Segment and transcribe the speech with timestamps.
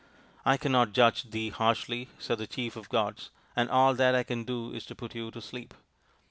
[0.53, 4.23] "I cannot judge thee harshly," said the chief of the gods," and all that I
[4.23, 5.75] can do is to put you to sleep."